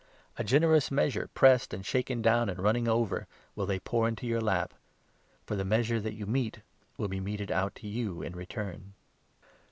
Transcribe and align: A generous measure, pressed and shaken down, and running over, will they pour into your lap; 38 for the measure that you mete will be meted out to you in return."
A 0.37 0.43
generous 0.43 0.89
measure, 0.89 1.29
pressed 1.35 1.75
and 1.75 1.85
shaken 1.85 2.23
down, 2.23 2.49
and 2.49 2.57
running 2.59 2.87
over, 2.87 3.27
will 3.55 3.67
they 3.67 3.79
pour 3.79 4.07
into 4.07 4.25
your 4.25 4.41
lap; 4.41 4.71
38 5.45 5.45
for 5.45 5.55
the 5.55 5.63
measure 5.63 6.01
that 6.01 6.15
you 6.15 6.25
mete 6.25 6.61
will 6.97 7.07
be 7.07 7.19
meted 7.19 7.51
out 7.51 7.75
to 7.75 7.87
you 7.87 8.23
in 8.23 8.35
return." 8.35 8.95